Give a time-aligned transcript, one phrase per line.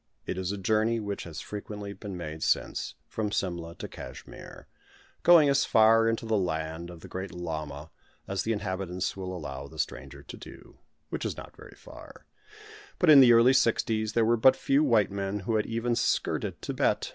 [0.25, 4.65] It is a journey which has frequently been made since, from Simla to Cashmere,
[5.21, 7.91] going as far into the land of the Great Llama
[8.27, 10.79] as the inhabitants will allow the stranger to do
[11.09, 12.25] which is not very far;
[12.97, 16.59] but, in the early sixties there were but few white men who had even skirted
[16.63, 17.09] Thibet.